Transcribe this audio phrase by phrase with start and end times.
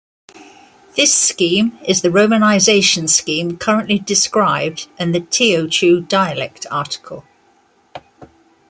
[0.95, 7.23] This scheme is the romanization scheme currently described in the Teochew dialect article.